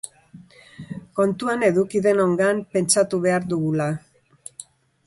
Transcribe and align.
Kontuan 1.19 1.67
eduki 1.67 2.01
denongan 2.09 2.65
pentsatu 2.73 3.21
behar 3.29 3.47
dugula. 3.55 3.93